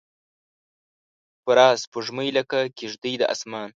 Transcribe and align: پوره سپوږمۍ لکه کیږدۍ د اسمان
پوره 1.43 1.67
سپوږمۍ 1.81 2.29
لکه 2.37 2.57
کیږدۍ 2.77 3.13
د 3.21 3.23
اسمان 3.33 3.69